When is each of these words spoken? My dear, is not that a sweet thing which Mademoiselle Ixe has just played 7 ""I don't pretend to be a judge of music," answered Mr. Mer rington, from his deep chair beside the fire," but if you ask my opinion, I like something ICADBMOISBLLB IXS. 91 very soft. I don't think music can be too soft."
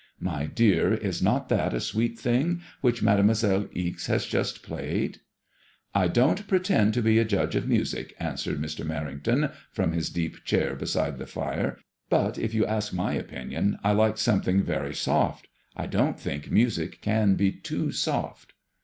My 0.19 0.47
dear, 0.47 0.95
is 0.95 1.21
not 1.21 1.47
that 1.49 1.75
a 1.75 1.79
sweet 1.79 2.17
thing 2.17 2.61
which 2.81 3.03
Mademoiselle 3.03 3.67
Ixe 3.71 4.07
has 4.07 4.25
just 4.25 4.63
played 4.63 5.17
7 5.19 5.21
""I 5.93 6.07
don't 6.07 6.47
pretend 6.47 6.95
to 6.95 7.03
be 7.03 7.19
a 7.19 7.23
judge 7.23 7.55
of 7.55 7.67
music," 7.69 8.15
answered 8.19 8.59
Mr. 8.59 8.83
Mer 8.83 9.01
rington, 9.05 9.53
from 9.71 9.91
his 9.91 10.09
deep 10.09 10.43
chair 10.43 10.75
beside 10.75 11.19
the 11.19 11.27
fire," 11.27 11.77
but 12.09 12.39
if 12.39 12.51
you 12.51 12.65
ask 12.65 12.91
my 12.91 13.13
opinion, 13.13 13.77
I 13.83 13.91
like 13.91 14.17
something 14.17 14.61
ICADBMOISBLLB 14.63 14.63
IXS. 14.63 14.67
91 14.69 14.79
very 14.81 14.95
soft. 14.95 15.47
I 15.77 15.85
don't 15.85 16.19
think 16.19 16.49
music 16.49 17.01
can 17.01 17.35
be 17.35 17.51
too 17.51 17.91
soft." 17.91 18.53